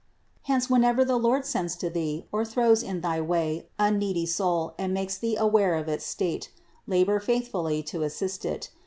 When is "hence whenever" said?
0.53-1.05